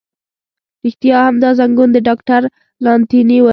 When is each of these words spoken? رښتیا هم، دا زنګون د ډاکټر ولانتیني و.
رښتیا 0.83 1.17
هم، 1.25 1.35
دا 1.43 1.49
زنګون 1.59 1.89
د 1.93 1.97
ډاکټر 2.07 2.41
ولانتیني 2.79 3.39
و. 3.41 3.45